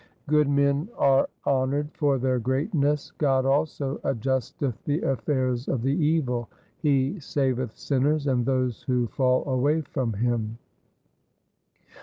[0.27, 6.49] Good men are honoured for their greatness; God also adjusteth the affairs of the evil:
[6.79, 10.57] He saveth sinners and those who fall away from Him.'